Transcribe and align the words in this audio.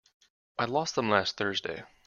I 0.57 0.65
lost 0.65 0.95
them 0.95 1.11
last 1.11 1.37
Thursday. 1.37 1.83